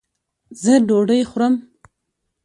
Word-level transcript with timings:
ځه 0.61 0.73
ډوډي 0.87 1.19
خورم 1.29 1.53